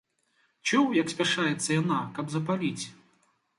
[0.69, 2.85] Чуў, як спяшаецца яна, каб запаліць.